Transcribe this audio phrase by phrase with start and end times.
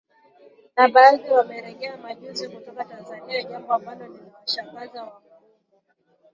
[0.75, 5.43] na baadhi wamerejea majuzi kutoka Tanzania jambo ambalo linawashangaza wahudumu